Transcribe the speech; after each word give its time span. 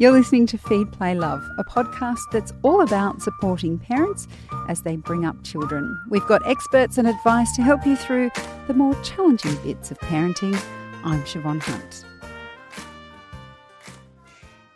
You're 0.00 0.12
listening 0.12 0.46
to 0.46 0.58
Feed, 0.58 0.92
Play, 0.92 1.16
Love, 1.16 1.44
a 1.58 1.64
podcast 1.64 2.20
that's 2.30 2.52
all 2.62 2.82
about 2.82 3.20
supporting 3.20 3.80
parents 3.80 4.28
as 4.68 4.82
they 4.82 4.94
bring 4.94 5.24
up 5.24 5.42
children. 5.42 6.00
We've 6.08 6.24
got 6.28 6.46
experts 6.46 6.98
and 6.98 7.08
advice 7.08 7.56
to 7.56 7.62
help 7.62 7.84
you 7.84 7.96
through 7.96 8.30
the 8.68 8.74
more 8.74 8.94
challenging 9.02 9.56
bits 9.64 9.90
of 9.90 9.98
parenting. 9.98 10.54
I'm 11.02 11.24
Siobhan 11.24 11.60
Hunt. 11.60 12.04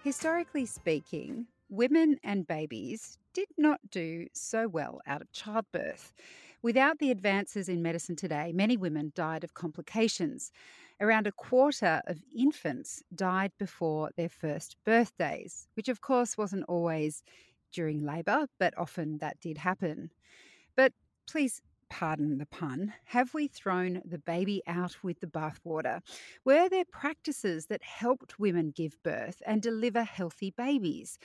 Historically 0.02 0.66
speaking, 0.66 1.46
women 1.68 2.18
and 2.24 2.44
babies 2.44 3.16
did 3.32 3.46
not 3.56 3.78
do 3.92 4.26
so 4.32 4.66
well 4.66 5.00
out 5.06 5.22
of 5.22 5.30
childbirth. 5.30 6.12
Without 6.62 6.98
the 6.98 7.12
advances 7.12 7.68
in 7.68 7.80
medicine 7.80 8.16
today, 8.16 8.52
many 8.52 8.76
women 8.76 9.12
died 9.14 9.44
of 9.44 9.54
complications. 9.54 10.50
Around 11.02 11.26
a 11.26 11.32
quarter 11.32 12.00
of 12.06 12.22
infants 12.32 13.02
died 13.12 13.50
before 13.58 14.10
their 14.16 14.28
first 14.28 14.76
birthdays, 14.84 15.66
which 15.74 15.88
of 15.88 16.00
course 16.00 16.38
wasn't 16.38 16.64
always 16.68 17.24
during 17.72 18.04
labour, 18.04 18.46
but 18.60 18.72
often 18.78 19.18
that 19.18 19.40
did 19.40 19.58
happen. 19.58 20.10
But 20.76 20.92
please 21.26 21.60
pardon 21.90 22.38
the 22.38 22.46
pun, 22.46 22.94
have 23.06 23.34
we 23.34 23.48
thrown 23.48 24.00
the 24.04 24.18
baby 24.18 24.62
out 24.68 25.02
with 25.02 25.18
the 25.18 25.26
bathwater? 25.26 26.02
Were 26.44 26.68
there 26.68 26.84
practices 26.84 27.66
that 27.66 27.82
helped 27.82 28.38
women 28.38 28.70
give 28.70 29.02
birth 29.02 29.42
and 29.44 29.60
deliver 29.60 30.04
healthy 30.04 30.54
babies? 30.56 31.18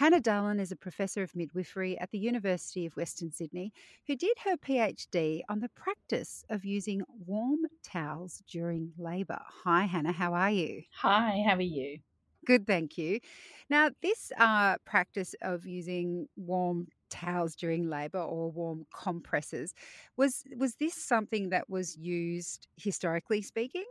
Hannah 0.00 0.22
Dahlen 0.22 0.58
is 0.58 0.72
a 0.72 0.76
professor 0.76 1.22
of 1.22 1.36
midwifery 1.36 1.98
at 1.98 2.10
the 2.10 2.18
University 2.18 2.86
of 2.86 2.96
Western 2.96 3.30
Sydney 3.30 3.70
who 4.06 4.16
did 4.16 4.34
her 4.46 4.56
PhD 4.56 5.42
on 5.50 5.60
the 5.60 5.68
practice 5.68 6.42
of 6.48 6.64
using 6.64 7.02
warm 7.26 7.66
towels 7.82 8.42
during 8.50 8.94
labour. 8.96 9.40
Hi, 9.62 9.84
Hannah, 9.84 10.12
how 10.12 10.32
are 10.32 10.50
you? 10.50 10.84
Hi, 11.02 11.44
how 11.46 11.56
are 11.56 11.60
you? 11.60 11.98
Good, 12.46 12.66
thank 12.66 12.96
you. 12.96 13.20
Now, 13.68 13.90
this 14.00 14.32
uh, 14.38 14.78
practice 14.86 15.34
of 15.42 15.66
using 15.66 16.28
warm 16.34 16.88
towels 17.10 17.54
during 17.54 17.90
labour 17.90 18.22
or 18.22 18.50
warm 18.50 18.86
compresses 18.94 19.74
was 20.16 20.44
was 20.56 20.76
this 20.76 20.94
something 20.94 21.50
that 21.50 21.68
was 21.68 21.98
used 21.98 22.68
historically 22.78 23.42
speaking? 23.42 23.84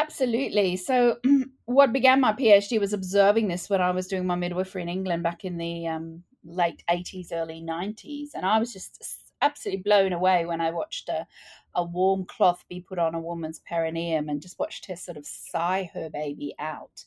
Absolutely. 0.00 0.76
So, 0.76 1.18
what 1.66 1.92
began 1.92 2.20
my 2.20 2.32
PhD 2.32 2.80
was 2.80 2.92
observing 2.94 3.48
this 3.48 3.68
when 3.68 3.80
I 3.82 3.90
was 3.90 4.06
doing 4.06 4.26
my 4.26 4.34
midwifery 4.34 4.82
in 4.82 4.88
England 4.88 5.22
back 5.22 5.44
in 5.44 5.58
the 5.58 5.86
um, 5.88 6.22
late 6.44 6.82
80s, 6.88 7.32
early 7.32 7.60
90s. 7.60 8.30
And 8.34 8.46
I 8.46 8.58
was 8.58 8.72
just 8.72 9.02
absolutely 9.42 9.82
blown 9.82 10.12
away 10.14 10.46
when 10.46 10.60
I 10.60 10.70
watched 10.70 11.08
a, 11.10 11.26
a 11.74 11.84
warm 11.84 12.24
cloth 12.24 12.64
be 12.68 12.80
put 12.80 12.98
on 12.98 13.14
a 13.14 13.20
woman's 13.20 13.60
perineum 13.60 14.28
and 14.30 14.40
just 14.40 14.58
watched 14.58 14.86
her 14.86 14.96
sort 14.96 15.18
of 15.18 15.26
sigh 15.26 15.90
her 15.94 16.08
baby 16.10 16.54
out 16.58 17.04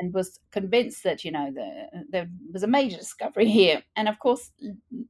and 0.00 0.12
was 0.14 0.40
convinced 0.50 1.04
that 1.04 1.24
you 1.24 1.30
know 1.30 1.50
the, 1.54 2.04
there 2.10 2.28
was 2.52 2.62
a 2.62 2.66
major 2.66 2.96
discovery 2.96 3.48
here. 3.60 3.82
And 3.96 4.08
of 4.08 4.18
course, 4.18 4.50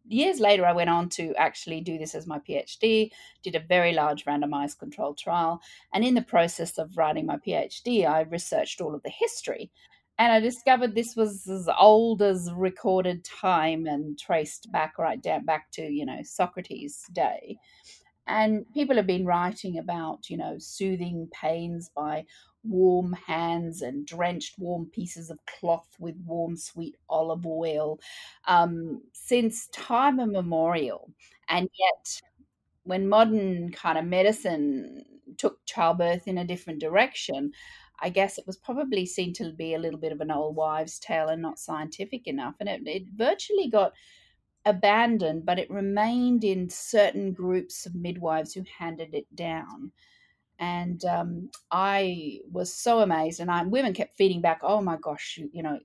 years 0.09 0.41
later, 0.41 0.65
I 0.65 0.73
went 0.73 0.91
on 0.91 1.09
to 1.11 1.35
actually 1.37 1.81
do 1.81 1.99
this 1.99 2.15
as 2.15 2.27
my 2.27 2.39
PhD. 2.39 3.11
Did 3.43 3.55
a 3.55 3.61
very 3.61 3.93
large 3.93 4.25
randomized 4.25 4.79
controlled 4.79 5.19
trial, 5.19 5.61
and 5.93 6.05
in 6.05 6.15
the 6.15 6.23
process 6.23 6.79
of 6.79 6.97
writing 6.97 7.27
my 7.27 7.37
PhD, 7.37 8.07
I 8.07 8.23
researched 8.23 8.81
all 8.81 8.95
of 8.95 9.03
the 9.03 9.11
history. 9.11 9.71
And 10.19 10.33
I 10.33 10.41
discovered 10.41 10.95
this 10.95 11.15
was 11.15 11.47
as 11.47 11.69
old 11.79 12.23
as 12.23 12.51
recorded 12.55 13.23
time 13.23 13.87
and 13.87 14.19
traced 14.19 14.73
back 14.73 14.99
right 14.99 15.21
down 15.21 15.45
back 15.45 15.71
to, 15.73 15.83
you 15.83 16.07
know, 16.07 16.21
Socrates' 16.23 17.05
day. 17.13 17.59
And 18.27 18.67
people 18.75 18.97
have 18.97 19.07
been 19.07 19.25
writing 19.27 19.79
about, 19.79 20.29
you 20.31 20.37
know, 20.37 20.59
soothing 20.59 21.29
pains 21.33 21.91
by 21.95 22.27
warm 22.65 23.13
hands 23.13 23.83
and 23.83 24.05
drenched 24.07 24.59
warm 24.59 24.87
pieces 24.87 25.31
of 25.31 25.39
cloth 25.47 25.89
with 26.01 26.17
warm 26.25 26.57
sweet 26.57 26.97
olive 27.09 27.47
oil. 27.47 28.01
Um, 28.47 29.03
since 29.13 29.69
time 29.69 30.19
immemorial. 30.19 31.13
And 31.49 31.69
yet 31.79 32.21
when 32.85 33.09
modern 33.09 33.71
kind 33.73 33.99
of 33.99 34.05
medicine 34.05 35.05
took 35.37 35.65
childbirth 35.67 36.27
in 36.29 36.39
a 36.39 36.45
different 36.45 36.81
direction 36.81 37.53
i 38.01 38.09
guess 38.09 38.39
it 38.39 38.47
was 38.47 38.57
probably 38.57 39.05
seen 39.07 39.33
to 39.33 39.53
be 39.53 39.75
a 39.75 39.79
little 39.79 39.99
bit 39.99 40.13
of 40.13 40.21
an 40.21 40.31
old 40.31 40.55
wives 40.57 40.99
tale 40.99 41.29
and 41.29 41.43
not 41.43 41.59
scientific 41.59 42.27
enough. 42.27 42.55
And 42.61 42.69
it, 42.69 42.83
it 42.87 43.05
virtually 43.15 43.69
got 43.69 43.93
abandoned 44.67 45.47
but 45.47 45.59
it 45.59 45.71
remained 45.71 46.45
in 46.45 46.69
certain 46.69 47.33
groups 47.33 47.87
of 47.87 47.95
midwives 47.95 48.53
who 48.53 48.63
handed 48.79 49.15
it 49.15 49.27
down 49.35 49.93
and 50.59 51.05
um, 51.05 51.51
I 51.71 52.41
was 52.51 52.73
so 52.73 53.01
amazed. 53.01 53.41
And 53.41 53.51
I, 53.51 53.63
women 53.63 53.93
kept 53.93 54.17
feeding 54.17 54.41
back, 54.41 54.61
"Oh 54.63 54.81
my 54.81 54.97
gosh, 54.97 55.37
you, 55.39 55.51
you 55.53 55.63
know." 55.63 55.79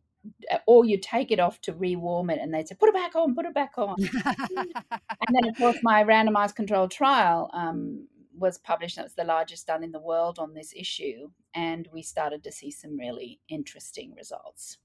Or 0.68 0.86
you 0.86 1.00
take 1.00 1.32
it 1.32 1.40
off 1.40 1.60
to 1.62 1.74
rewarm 1.74 2.30
it, 2.30 2.40
and 2.40 2.54
they'd 2.54 2.68
say, 2.68 2.76
"Put 2.76 2.90
it 2.90 2.96
back 2.96 3.16
on, 3.16 3.34
put 3.34 3.48
it 3.48 3.56
back 3.56 3.74
on." 3.78 3.96
and 4.26 5.36
then, 5.36 5.50
of 5.50 5.58
course, 5.58 5.80
my 5.82 6.04
randomized 6.04 6.56
controlled 6.56 6.92
trial 6.92 7.50
um, 7.54 8.08
was 8.38 8.60
published. 8.60 8.98
That 8.98 9.06
was 9.06 9.16
the 9.16 9.24
largest 9.24 9.66
done 9.66 9.84
in 9.84 9.92
the 9.92 10.00
world 10.00 10.38
on 10.38 10.54
this 10.54 10.74
issue, 10.76 11.32
and 11.56 11.88
we 11.92 12.04
started 12.04 12.44
to 12.44 12.52
see 12.52 12.70
some 12.70 12.98
really 12.98 13.40
interesting 13.50 14.14
results. 14.16 14.78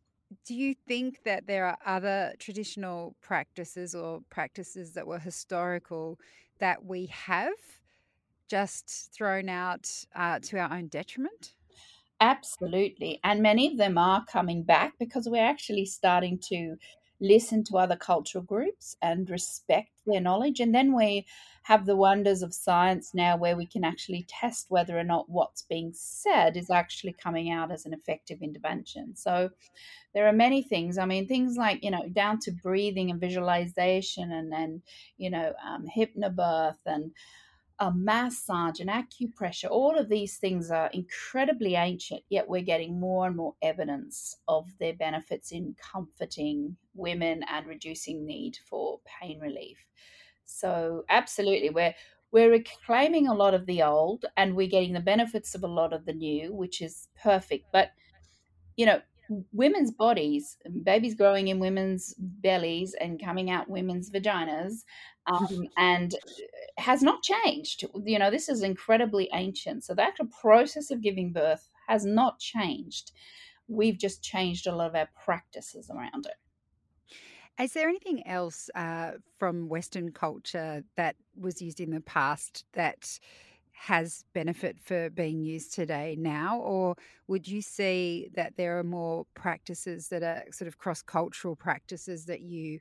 Do 0.45 0.55
you 0.55 0.75
think 0.75 1.23
that 1.25 1.47
there 1.47 1.67
are 1.67 1.79
other 1.85 2.35
traditional 2.39 3.15
practices 3.21 3.95
or 3.95 4.23
practices 4.31 4.95
that 4.95 5.07
were 5.07 5.21
historical 5.21 6.19
that 6.59 6.85
we 6.85 7.07
have 7.07 7.55
just 8.49 9.13
thrown 9.13 9.49
out 9.49 9.89
uh, 10.15 10.41
to 10.41 10.59
our 10.59 10.73
own 10.73 10.89
detriment? 10.89 11.55
Absolutely. 12.21 13.21
And 13.25 13.43
many 13.43 13.67
of 13.71 13.77
them 13.77 13.99
are 13.99 14.25
coming 14.25 14.63
back 14.63 14.95
because 14.99 15.29
we're 15.29 15.45
actually 15.45 15.85
starting 15.85 16.39
to 16.49 16.77
listen 17.21 17.65
to 17.65 17.79
other 17.79 17.97
cultural 17.97 18.45
groups 18.45 18.97
and 19.03 19.29
respect 19.29 19.91
their 20.07 20.21
knowledge. 20.21 20.61
And 20.61 20.75
then 20.75 20.95
we 20.95 21.27
have 21.66 21.84
the 21.84 21.97
wonders 21.97 22.43
of 22.43 22.54
science 22.54 23.12
now 23.12 23.37
where 23.37 23.56
we 23.56 23.66
can 23.66 23.82
actually 23.82 24.25
test 24.28 24.66
whether 24.69 24.97
or 24.97 25.03
not 25.03 25.28
what's 25.28 25.62
being 25.62 25.91
said 25.93 26.56
is 26.56 26.71
actually 26.71 27.12
coming 27.21 27.50
out 27.50 27.72
as 27.72 27.84
an 27.84 27.93
effective 27.93 28.41
intervention. 28.41 29.16
So 29.16 29.50
there 30.15 30.28
are 30.28 30.32
many 30.32 30.62
things. 30.62 30.97
I 30.97 31.06
mean, 31.06 31.27
things 31.27 31.56
like, 31.56 31.82
you 31.82 31.91
know, 31.91 32.09
down 32.12 32.38
to 32.43 32.53
breathing 32.53 33.10
and 33.10 33.21
visualization 33.21 34.31
and 34.31 34.53
then, 34.53 34.81
you 35.19 35.28
know, 35.28 35.54
um, 35.69 35.88
hypnobirth 35.88 36.78
and 36.87 37.10
a 37.81 37.91
massage 37.91 38.78
and 38.78 38.88
acupressure, 38.88 39.69
all 39.69 39.98
of 39.98 40.09
these 40.09 40.37
things 40.37 40.71
are 40.71 40.88
incredibly 40.93 41.75
ancient, 41.75 42.22
yet 42.28 42.48
we're 42.48 42.62
getting 42.62 43.00
more 43.00 43.27
and 43.27 43.34
more 43.34 43.56
evidence 43.60 44.37
of 44.47 44.69
their 44.78 44.94
benefits 44.94 45.50
in 45.50 45.75
comforting 45.83 46.77
women 46.94 47.43
and 47.50 47.66
reducing 47.66 48.25
need 48.25 48.56
for 48.71 49.00
pain 49.21 49.41
relief. 49.41 49.78
So 50.47 51.05
absolutely, 51.09 51.71
we're 51.71 51.95
we're 52.33 52.51
reclaiming 52.51 53.29
a 53.29 53.34
lot 53.34 53.55
of 53.55 53.67
the 53.67 53.83
old 53.83 54.25
and 54.37 54.57
we're 54.57 54.69
getting 54.69 54.93
the 54.93 55.01
benefits 55.01 55.55
of 55.55 55.62
a 55.62 55.69
lot 55.69 55.93
of 55.93 56.05
the 56.07 56.12
new, 56.12 56.53
which 56.53 56.83
is 56.83 57.09
perfect. 57.23 57.67
But 57.73 57.93
you 58.77 58.87
know, 58.87 59.01
women's 59.53 59.91
bodies, 59.91 60.57
babies 60.83 61.15
growing 61.15 61.49
in 61.49 61.59
women's 61.59 62.15
bellies 62.19 62.95
and 63.01 63.23
coming 63.23 63.51
out 63.51 63.69
women's 63.69 64.11
vaginas, 64.11 64.84
um, 65.27 65.67
and 65.77 66.15
has 66.78 67.03
not 67.03 67.23
changed. 67.23 67.84
You 68.05 68.19
know, 68.19 68.31
this 68.31 68.49
is 68.49 68.63
incredibly 68.63 69.28
ancient. 69.33 69.84
So 69.84 69.95
the 69.95 70.03
actual 70.03 70.27
process 70.27 70.91
of 70.91 71.01
giving 71.01 71.33
birth 71.33 71.69
has 71.89 72.05
not 72.05 72.39
changed. 72.39 73.13
We've 73.69 73.99
just 73.99 74.23
changed 74.23 74.67
a 74.67 74.75
lot 74.75 74.89
of 74.89 74.95
our 74.95 75.09
practices 75.25 75.91
around 75.91 76.27
it. 76.27 76.37
Is 77.61 77.72
there 77.72 77.89
anything 77.89 78.27
else 78.27 78.69
uh, 78.75 79.12
from 79.39 79.69
Western 79.69 80.12
culture 80.12 80.84
that 80.97 81.17
was 81.39 81.62
used 81.62 81.81
in 81.81 81.91
the 81.91 82.03
past 82.03 82.65
that 82.75 83.19
has 83.72 84.25
benefit 84.34 84.78
for 84.83 85.09
being 85.11 85.43
used 85.43 85.75
today 85.75 86.16
now? 86.19 86.59
Or 86.59 86.97
would 87.28 87.49
you 87.49 87.62
see 87.62 88.28
that 88.34 88.57
there 88.57 88.78
are 88.78 88.84
more 88.84 89.27
practices 89.34 90.09
that 90.09 90.22
are 90.22 90.45
sort 90.51 90.69
of 90.69 90.78
cross 90.78 91.03
cultural 91.03 91.57
practices 91.57 92.27
that 92.27 92.42
you 92.42 92.81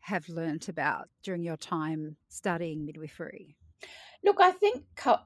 have 0.00 0.28
learnt 0.28 0.68
about 0.68 1.08
during 1.22 1.42
your 1.42 1.58
time 1.58 2.16
studying 2.28 2.86
midwifery? 2.86 3.56
Look, 4.24 4.38
I 4.40 4.52
think 4.52 4.84
uh, 5.04 5.18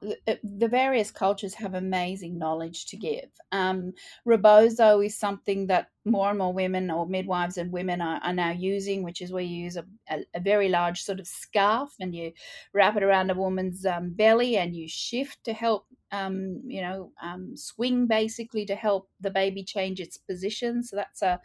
the 0.43 0.67
various 0.67 1.09
cultures 1.09 1.53
have 1.53 1.73
amazing 1.73 2.37
knowledge 2.37 2.85
to 2.87 2.97
give. 2.97 3.29
Um, 3.53 3.93
rebozo 4.25 4.99
is 4.99 5.17
something 5.17 5.67
that 5.67 5.87
more 6.03 6.29
and 6.29 6.37
more 6.37 6.51
women 6.51 6.91
or 6.91 7.07
midwives 7.07 7.57
and 7.57 7.71
women 7.71 8.01
are, 8.01 8.19
are 8.21 8.33
now 8.33 8.51
using, 8.51 9.03
which 9.03 9.21
is 9.21 9.31
where 9.31 9.43
you 9.43 9.55
use 9.55 9.77
a, 9.77 9.85
a, 10.09 10.25
a, 10.33 10.41
very 10.41 10.67
large 10.67 11.01
sort 11.01 11.21
of 11.21 11.27
scarf 11.27 11.91
and 12.01 12.13
you 12.13 12.33
wrap 12.73 12.97
it 12.97 13.03
around 13.03 13.31
a 13.31 13.35
woman's 13.35 13.85
um, 13.85 14.09
belly 14.11 14.57
and 14.57 14.75
you 14.75 14.85
shift 14.89 15.45
to 15.45 15.53
help, 15.53 15.85
um, 16.11 16.61
you 16.65 16.81
know, 16.81 17.13
um, 17.21 17.55
swing 17.55 18.05
basically 18.05 18.65
to 18.65 18.75
help 18.75 19.09
the 19.21 19.31
baby 19.31 19.63
change 19.63 20.01
its 20.01 20.17
position. 20.17 20.83
So 20.83 20.97
that's 20.97 21.21
a 21.21 21.39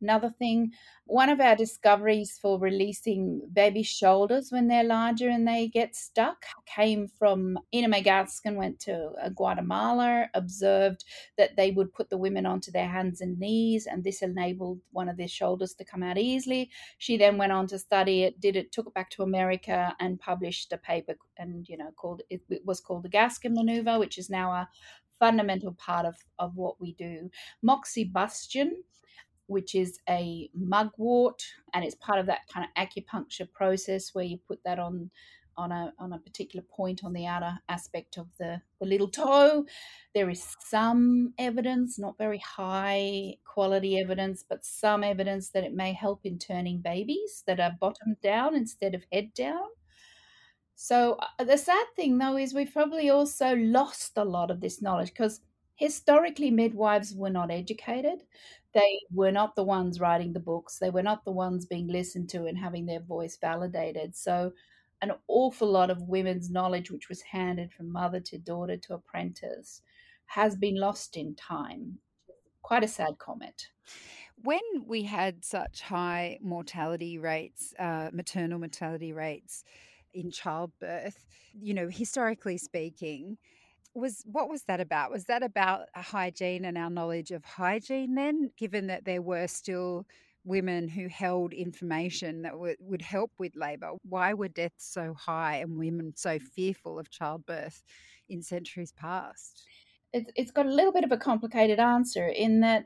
Another 0.00 0.30
thing, 0.30 0.72
one 1.06 1.28
of 1.28 1.40
our 1.40 1.56
discoveries 1.56 2.38
for 2.40 2.58
releasing 2.58 3.42
baby 3.52 3.82
shoulders 3.82 4.52
when 4.52 4.68
they're 4.68 4.84
larger 4.84 5.28
and 5.28 5.46
they 5.46 5.66
get 5.66 5.96
stuck 5.96 6.44
came 6.66 6.97
from 7.06 7.58
Ina 7.72 7.88
May 7.88 8.02
Gaskin 8.02 8.56
went 8.56 8.80
to 8.80 9.12
uh, 9.22 9.28
Guatemala, 9.28 10.28
observed 10.34 11.04
that 11.36 11.54
they 11.56 11.70
would 11.70 11.92
put 11.92 12.10
the 12.10 12.18
women 12.18 12.46
onto 12.46 12.72
their 12.72 12.88
hands 12.88 13.20
and 13.20 13.38
knees, 13.38 13.86
and 13.86 14.02
this 14.02 14.22
enabled 14.22 14.80
one 14.90 15.08
of 15.08 15.16
their 15.16 15.28
shoulders 15.28 15.74
to 15.74 15.84
come 15.84 16.02
out 16.02 16.18
easily. 16.18 16.70
She 16.98 17.16
then 17.16 17.36
went 17.36 17.52
on 17.52 17.66
to 17.68 17.78
study 17.78 18.24
it, 18.24 18.40
did 18.40 18.56
it, 18.56 18.72
took 18.72 18.86
it 18.86 18.94
back 18.94 19.10
to 19.10 19.22
America, 19.22 19.94
and 20.00 20.18
published 20.18 20.72
a 20.72 20.78
paper, 20.78 21.14
and 21.36 21.68
you 21.68 21.76
know, 21.76 21.90
called 21.96 22.22
it, 22.30 22.42
it 22.48 22.64
was 22.64 22.80
called 22.80 23.04
the 23.04 23.08
Gaskin 23.08 23.54
maneuver, 23.54 23.98
which 23.98 24.18
is 24.18 24.30
now 24.30 24.50
a 24.50 24.68
fundamental 25.20 25.72
part 25.72 26.06
of, 26.06 26.16
of 26.38 26.56
what 26.56 26.80
we 26.80 26.94
do. 26.94 27.30
Moxibustion 27.64 28.70
which 29.48 29.74
is 29.74 29.98
a 30.08 30.50
mugwort, 30.54 31.42
and 31.72 31.82
it's 31.84 31.94
part 31.96 32.20
of 32.20 32.26
that 32.26 32.46
kind 32.52 32.66
of 32.66 32.86
acupuncture 32.86 33.50
process 33.50 34.14
where 34.14 34.24
you 34.24 34.38
put 34.46 34.60
that 34.64 34.78
on 34.78 35.10
on 35.58 35.72
a 35.72 35.92
on 35.98 36.12
a 36.14 36.18
particular 36.18 36.64
point 36.64 37.04
on 37.04 37.12
the 37.12 37.26
outer 37.26 37.58
aspect 37.68 38.16
of 38.16 38.28
the, 38.38 38.62
the 38.80 38.86
little 38.86 39.08
toe. 39.08 39.66
There 40.14 40.30
is 40.30 40.56
some 40.60 41.34
evidence, 41.36 41.98
not 41.98 42.16
very 42.16 42.38
high 42.38 43.34
quality 43.44 44.00
evidence, 44.00 44.44
but 44.48 44.64
some 44.64 45.04
evidence 45.04 45.50
that 45.50 45.64
it 45.64 45.74
may 45.74 45.92
help 45.92 46.20
in 46.24 46.38
turning 46.38 46.80
babies 46.80 47.42
that 47.46 47.60
are 47.60 47.76
bottom 47.78 48.16
down 48.22 48.54
instead 48.54 48.94
of 48.94 49.04
head 49.12 49.34
down. 49.34 49.68
So 50.76 51.18
uh, 51.38 51.44
the 51.44 51.58
sad 51.58 51.86
thing 51.96 52.18
though 52.18 52.36
is 52.36 52.54
we've 52.54 52.72
probably 52.72 53.10
also 53.10 53.56
lost 53.56 54.12
a 54.16 54.24
lot 54.24 54.50
of 54.50 54.60
this 54.60 54.80
knowledge 54.80 55.08
because 55.08 55.40
historically 55.74 56.50
midwives 56.50 57.14
were 57.14 57.30
not 57.30 57.50
educated 57.52 58.24
they 58.74 59.00
were 59.12 59.30
not 59.32 59.54
the 59.54 59.62
ones 59.62 60.00
writing 60.00 60.32
the 60.32 60.40
books 60.40 60.78
they 60.78 60.90
were 60.90 61.02
not 61.02 61.24
the 61.24 61.30
ones 61.30 61.66
being 61.66 61.86
listened 61.86 62.28
to 62.28 62.46
and 62.46 62.58
having 62.58 62.84
their 62.86 63.00
voice 63.00 63.36
validated 63.40 64.14
so 64.14 64.52
an 65.02 65.12
awful 65.28 65.70
lot 65.70 65.90
of 65.90 66.02
women's 66.02 66.50
knowledge 66.50 66.90
which 66.90 67.08
was 67.08 67.22
handed 67.22 67.72
from 67.72 67.92
mother 67.92 68.20
to 68.20 68.38
daughter 68.38 68.76
to 68.76 68.94
apprentice 68.94 69.82
has 70.26 70.56
been 70.56 70.76
lost 70.76 71.16
in 71.16 71.34
time 71.34 71.98
quite 72.62 72.84
a 72.84 72.88
sad 72.88 73.18
comment 73.18 73.68
when 74.42 74.60
we 74.86 75.02
had 75.02 75.44
such 75.44 75.80
high 75.80 76.38
mortality 76.42 77.18
rates 77.18 77.74
uh, 77.78 78.10
maternal 78.12 78.58
mortality 78.58 79.12
rates 79.12 79.64
in 80.12 80.30
childbirth 80.30 81.26
you 81.54 81.74
know 81.74 81.88
historically 81.88 82.58
speaking 82.58 83.38
was 83.94 84.22
what 84.26 84.48
was 84.48 84.62
that 84.64 84.80
about? 84.80 85.10
Was 85.10 85.24
that 85.24 85.42
about 85.42 85.88
hygiene 85.94 86.64
and 86.64 86.78
our 86.78 86.90
knowledge 86.90 87.30
of 87.30 87.44
hygiene 87.44 88.14
then, 88.14 88.50
given 88.56 88.86
that 88.86 89.04
there 89.04 89.22
were 89.22 89.46
still 89.46 90.06
women 90.48 90.88
who 90.88 91.08
held 91.08 91.52
information 91.52 92.42
that 92.42 92.52
w- 92.52 92.76
would 92.80 93.02
help 93.02 93.30
with 93.38 93.54
labour? 93.56 93.92
Why 94.02 94.34
were 94.34 94.48
deaths 94.48 94.92
so 94.92 95.14
high 95.14 95.56
and 95.56 95.78
women 95.78 96.14
so 96.16 96.38
fearful 96.38 96.98
of 96.98 97.10
childbirth 97.10 97.82
in 98.28 98.42
centuries 98.42 98.92
past? 98.92 99.62
It's, 100.12 100.30
it's 100.34 100.50
got 100.50 100.66
a 100.66 100.70
little 100.70 100.92
bit 100.92 101.04
of 101.04 101.12
a 101.12 101.18
complicated 101.18 101.78
answer 101.78 102.26
in 102.26 102.60
that 102.60 102.84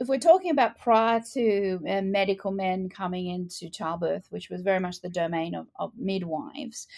if 0.00 0.08
we're 0.08 0.18
talking 0.18 0.50
about 0.50 0.78
prior 0.78 1.20
to 1.34 1.78
uh, 1.88 2.02
medical 2.02 2.50
men 2.50 2.88
coming 2.88 3.28
into 3.28 3.70
childbirth, 3.70 4.26
which 4.30 4.50
was 4.50 4.62
very 4.62 4.80
much 4.80 5.00
the 5.00 5.08
domain 5.08 5.54
of, 5.54 5.68
of 5.78 5.92
midwives, 5.96 6.88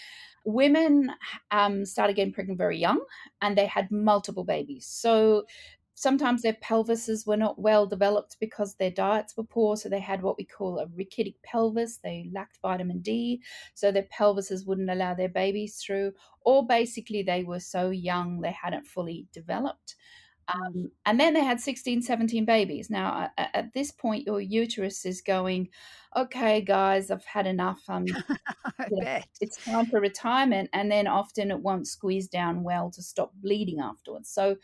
women 0.43 1.11
um, 1.51 1.85
started 1.85 2.15
getting 2.15 2.33
pregnant 2.33 2.57
very 2.57 2.77
young 2.79 2.99
and 3.41 3.57
they 3.57 3.65
had 3.65 3.91
multiple 3.91 4.43
babies. 4.43 4.87
So 4.87 5.45
sometimes 5.95 6.41
their 6.41 6.53
pelvises 6.53 7.25
were 7.25 7.37
not 7.37 7.57
well 7.57 7.87
developed 7.87 8.37
because 8.39 8.75
their 8.75 8.91
diets 8.91 9.35
were 9.35 9.43
poor. 9.43 9.77
So 9.77 9.89
they 9.89 9.99
had 9.99 10.21
what 10.21 10.37
we 10.37 10.45
call 10.45 10.77
a 10.77 10.87
rachitic 10.87 11.35
pelvis. 11.43 11.97
They 12.03 12.29
lacked 12.33 12.59
vitamin 12.61 12.99
D. 12.99 13.41
So 13.73 13.91
their 13.91 14.07
pelvises 14.17 14.67
wouldn't 14.67 14.89
allow 14.89 15.13
their 15.13 15.29
babies 15.29 15.81
through. 15.83 16.11
Or 16.41 16.67
basically, 16.67 17.23
they 17.23 17.43
were 17.43 17.61
so 17.61 17.89
young 17.89 18.41
they 18.41 18.51
hadn't 18.51 18.85
fully 18.85 19.27
developed. 19.33 19.95
Um, 20.47 20.91
and 21.05 21.19
then 21.19 21.33
they 21.33 21.43
had 21.43 21.59
16, 21.59 22.03
17 22.03 22.45
babies. 22.45 22.89
Now, 22.89 23.31
at, 23.37 23.49
at, 23.55 23.73
this 23.73 23.91
point, 23.91 24.27
your 24.27 24.39
uterus 24.39 25.03
is 25.05 25.21
going, 25.21 25.69
okay, 26.15 26.61
guys, 26.61 27.09
I've 27.09 27.25
had 27.25 27.47
enough. 27.47 27.81
Um, 27.89 28.05
it's 29.41 29.63
time 29.65 29.87
for 29.87 29.99
retirement. 29.99 30.69
And 30.71 30.91
then 30.91 31.07
often 31.07 31.49
it 31.49 31.61
won't 31.61 31.87
squeeze 31.87 32.27
down 32.27 32.63
well 32.63 32.91
to 32.91 33.01
stop 33.01 33.33
bleeding 33.41 33.79
afterwards. 33.79 34.29
So, 34.29 34.57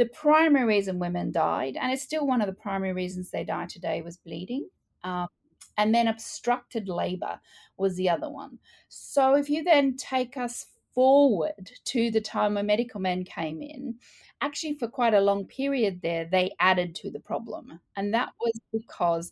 the 0.00 0.06
primary 0.06 0.64
reason 0.64 0.98
women 0.98 1.30
died, 1.30 1.76
and 1.78 1.92
it's 1.92 2.02
still 2.02 2.26
one 2.26 2.40
of 2.40 2.46
the 2.46 2.54
primary 2.54 2.94
reasons 2.94 3.30
they 3.30 3.44
die 3.44 3.66
today, 3.66 4.00
was 4.00 4.16
bleeding. 4.16 4.66
Um, 5.04 5.28
and 5.76 5.94
then 5.94 6.08
obstructed 6.08 6.88
labor 6.88 7.38
was 7.76 7.96
the 7.96 8.08
other 8.08 8.30
one. 8.30 8.58
So, 8.88 9.34
if 9.34 9.50
you 9.50 9.62
then 9.62 9.98
take 9.98 10.38
us 10.38 10.68
forward 10.94 11.72
to 11.84 12.10
the 12.10 12.20
time 12.22 12.54
when 12.54 12.64
medical 12.64 12.98
men 12.98 13.24
came 13.24 13.60
in, 13.60 13.96
actually 14.40 14.78
for 14.78 14.88
quite 14.88 15.12
a 15.12 15.20
long 15.20 15.44
period 15.44 16.00
there, 16.02 16.24
they 16.24 16.52
added 16.60 16.94
to 16.94 17.10
the 17.10 17.20
problem. 17.20 17.78
And 17.94 18.14
that 18.14 18.30
was 18.40 18.58
because 18.72 19.30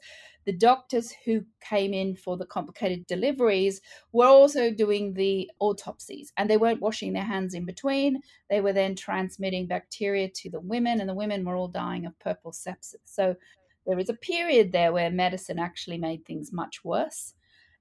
the 0.48 0.52
doctors 0.54 1.12
who 1.26 1.44
came 1.60 1.92
in 1.92 2.16
for 2.16 2.38
the 2.38 2.46
complicated 2.46 3.06
deliveries 3.06 3.82
were 4.12 4.28
also 4.28 4.70
doing 4.70 5.12
the 5.12 5.50
autopsies 5.60 6.32
and 6.38 6.48
they 6.48 6.56
weren't 6.56 6.80
washing 6.80 7.12
their 7.12 7.22
hands 7.22 7.52
in 7.52 7.66
between. 7.66 8.22
They 8.48 8.62
were 8.62 8.72
then 8.72 8.96
transmitting 8.96 9.66
bacteria 9.66 10.30
to 10.36 10.48
the 10.48 10.60
women, 10.60 11.00
and 11.00 11.08
the 11.08 11.14
women 11.14 11.44
were 11.44 11.54
all 11.54 11.68
dying 11.68 12.06
of 12.06 12.18
puerperal 12.18 12.54
sepsis. 12.54 12.94
So 13.04 13.36
there 13.84 13.94
was 13.94 14.08
a 14.08 14.14
period 14.14 14.72
there 14.72 14.90
where 14.90 15.10
medicine 15.10 15.58
actually 15.58 15.98
made 15.98 16.24
things 16.24 16.50
much 16.50 16.82
worse. 16.82 17.34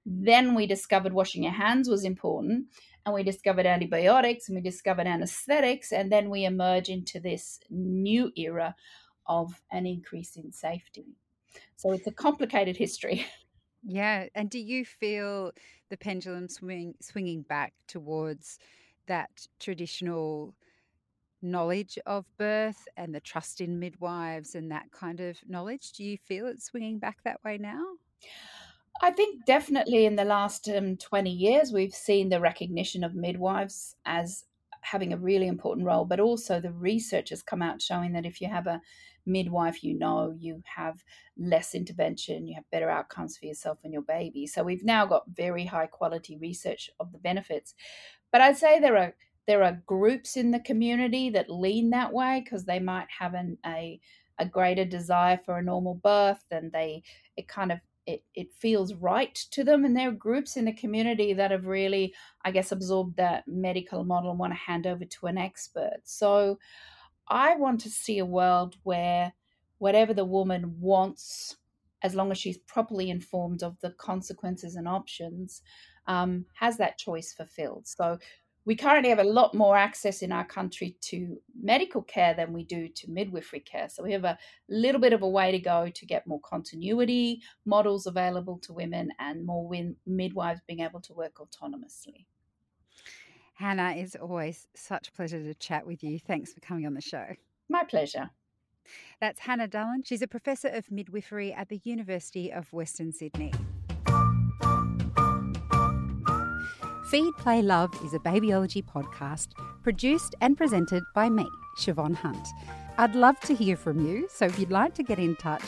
Then 0.04 0.54
we 0.54 0.66
discovered 0.66 1.14
washing 1.14 1.44
your 1.44 1.52
hands 1.52 1.88
was 1.88 2.04
important 2.04 2.66
and 3.06 3.14
we 3.14 3.22
discovered 3.22 3.64
antibiotics 3.64 4.46
and 4.46 4.56
we 4.56 4.60
discovered 4.60 5.06
anesthetics 5.06 5.90
and 5.90 6.12
then 6.12 6.28
we 6.28 6.44
emerge 6.44 6.90
into 6.90 7.18
this 7.18 7.60
new 7.70 8.30
era 8.36 8.74
of 9.26 9.62
an 9.72 9.86
increase 9.86 10.36
in 10.36 10.52
safety 10.52 11.16
so 11.76 11.92
it's 11.92 12.06
a 12.06 12.12
complicated 12.12 12.76
history. 12.76 13.26
Yeah 13.84 14.26
and 14.34 14.50
do 14.50 14.58
you 14.58 14.84
feel 14.84 15.52
the 15.88 15.96
pendulum 15.96 16.48
swing, 16.48 16.94
swinging 17.00 17.42
back 17.42 17.74
towards 17.86 18.58
that 19.06 19.30
traditional 19.60 20.56
knowledge 21.42 21.98
of 22.06 22.26
birth 22.36 22.88
and 22.96 23.14
the 23.14 23.20
trust 23.20 23.60
in 23.60 23.78
midwives 23.78 24.54
and 24.54 24.70
that 24.70 24.90
kind 24.92 25.20
of 25.20 25.38
knowledge? 25.46 25.92
Do 25.92 26.04
you 26.04 26.18
feel 26.18 26.46
it 26.46 26.62
swinging 26.62 26.98
back 26.98 27.18
that 27.24 27.42
way 27.44 27.58
now? 27.58 27.82
I 29.00 29.12
think 29.12 29.44
definitely 29.44 30.06
in 30.06 30.16
the 30.16 30.24
last 30.24 30.68
um, 30.68 30.96
20 30.96 31.30
years, 31.30 31.72
we've 31.72 31.94
seen 31.94 32.28
the 32.28 32.40
recognition 32.40 33.04
of 33.04 33.14
midwives 33.14 33.94
as 34.04 34.44
having 34.80 35.12
a 35.12 35.18
really 35.18 35.46
important 35.46 35.86
role, 35.86 36.04
but 36.04 36.20
also 36.20 36.60
the 36.60 36.72
research 36.72 37.30
has 37.30 37.42
come 37.42 37.62
out 37.62 37.80
showing 37.80 38.12
that 38.12 38.26
if 38.26 38.40
you 38.40 38.48
have 38.48 38.66
a 38.66 38.80
midwife, 39.28 39.84
you 39.84 39.94
know 39.94 40.34
you 40.38 40.62
have 40.64 41.04
less 41.36 41.74
intervention, 41.74 42.48
you 42.48 42.54
have 42.54 42.70
better 42.70 42.90
outcomes 42.90 43.36
for 43.36 43.46
yourself 43.46 43.78
and 43.84 43.92
your 43.92 44.02
baby. 44.02 44.46
So 44.46 44.62
we've 44.62 44.84
now 44.84 45.06
got 45.06 45.24
very 45.32 45.64
high 45.64 45.86
quality 45.86 46.36
research 46.36 46.90
of 46.98 47.12
the 47.12 47.18
benefits. 47.18 47.74
But 48.32 48.40
I'd 48.40 48.56
say 48.56 48.80
there 48.80 48.96
are 48.96 49.14
there 49.46 49.62
are 49.62 49.82
groups 49.86 50.36
in 50.36 50.50
the 50.50 50.60
community 50.60 51.30
that 51.30 51.48
lean 51.48 51.90
that 51.90 52.12
way 52.12 52.42
because 52.44 52.64
they 52.64 52.80
might 52.80 53.08
have 53.18 53.34
an, 53.34 53.58
a 53.64 54.00
a 54.38 54.46
greater 54.46 54.84
desire 54.84 55.38
for 55.44 55.58
a 55.58 55.62
normal 55.62 55.94
birth 55.94 56.44
and 56.50 56.70
they 56.72 57.02
it 57.36 57.48
kind 57.48 57.72
of 57.72 57.78
it, 58.08 58.24
it 58.34 58.54
feels 58.54 58.94
right 58.94 59.34
to 59.50 59.62
them. 59.62 59.84
And 59.84 59.94
there 59.94 60.08
are 60.08 60.12
groups 60.12 60.56
in 60.56 60.64
the 60.64 60.72
community 60.72 61.34
that 61.34 61.50
have 61.50 61.66
really, 61.66 62.14
I 62.42 62.50
guess, 62.50 62.72
absorbed 62.72 63.18
that 63.18 63.46
medical 63.46 64.02
model 64.02 64.30
and 64.30 64.38
want 64.38 64.54
to 64.54 64.58
hand 64.58 64.86
over 64.86 65.04
to 65.04 65.26
an 65.26 65.36
expert. 65.36 65.98
So 66.04 66.58
I 67.28 67.56
want 67.56 67.80
to 67.80 67.90
see 67.90 68.18
a 68.18 68.26
world 68.26 68.76
where 68.82 69.32
whatever 69.78 70.14
the 70.14 70.24
woman 70.24 70.76
wants, 70.80 71.56
as 72.02 72.14
long 72.14 72.30
as 72.30 72.38
she's 72.38 72.58
properly 72.58 73.10
informed 73.10 73.62
of 73.62 73.78
the 73.80 73.90
consequences 73.90 74.76
and 74.76 74.88
options, 74.88 75.62
um, 76.06 76.46
has 76.54 76.76
that 76.78 76.98
choice 76.98 77.32
fulfilled. 77.32 77.86
So 77.86 78.18
we 78.64 78.76
currently 78.76 79.08
have 79.08 79.18
a 79.18 79.24
lot 79.24 79.54
more 79.54 79.78
access 79.78 80.20
in 80.20 80.30
our 80.30 80.44
country 80.44 80.96
to 81.00 81.40
medical 81.58 82.02
care 82.02 82.34
than 82.34 82.52
we 82.52 82.64
do 82.64 82.86
to 82.88 83.10
midwifery 83.10 83.60
care. 83.60 83.88
So 83.88 84.02
we 84.02 84.12
have 84.12 84.24
a 84.24 84.36
little 84.68 85.00
bit 85.00 85.14
of 85.14 85.22
a 85.22 85.28
way 85.28 85.50
to 85.52 85.58
go 85.58 85.88
to 85.88 86.06
get 86.06 86.26
more 86.26 86.40
continuity 86.40 87.40
models 87.64 88.06
available 88.06 88.58
to 88.64 88.74
women 88.74 89.10
and 89.18 89.46
more 89.46 89.66
win- 89.66 89.96
midwives 90.06 90.60
being 90.66 90.80
able 90.80 91.00
to 91.00 91.14
work 91.14 91.36
autonomously. 91.36 92.26
Hannah, 93.58 93.94
it's 93.96 94.14
always 94.14 94.68
such 94.76 95.08
a 95.08 95.12
pleasure 95.12 95.42
to 95.42 95.52
chat 95.54 95.84
with 95.84 96.04
you. 96.04 96.20
Thanks 96.20 96.52
for 96.52 96.60
coming 96.60 96.86
on 96.86 96.94
the 96.94 97.00
show. 97.00 97.24
My 97.68 97.82
pleasure. 97.82 98.30
That's 99.20 99.40
Hannah 99.40 99.66
Dahlen. 99.66 100.02
She's 100.04 100.22
a 100.22 100.28
professor 100.28 100.68
of 100.68 100.88
midwifery 100.92 101.52
at 101.52 101.68
the 101.68 101.80
University 101.82 102.52
of 102.52 102.72
Western 102.72 103.10
Sydney. 103.10 103.52
Feed, 107.10 107.32
Play, 107.38 107.62
Love 107.62 107.92
is 108.04 108.14
a 108.14 108.20
babyology 108.20 108.84
podcast 108.84 109.48
produced 109.82 110.36
and 110.40 110.56
presented 110.56 111.02
by 111.12 111.28
me, 111.28 111.48
Siobhan 111.80 112.14
Hunt. 112.14 112.46
I'd 112.96 113.16
love 113.16 113.40
to 113.40 113.56
hear 113.56 113.76
from 113.76 114.06
you, 114.06 114.28
so 114.30 114.46
if 114.46 114.56
you'd 114.60 114.70
like 114.70 114.94
to 114.94 115.02
get 115.02 115.18
in 115.18 115.34
touch, 115.34 115.64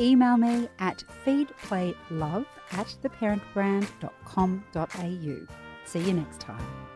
email 0.00 0.36
me 0.36 0.68
at 0.80 1.04
feedplaylove 1.24 2.46
at 2.72 2.96
theparentbrand.com.au. 3.02 5.46
See 5.84 6.00
you 6.00 6.12
next 6.12 6.40
time. 6.40 6.87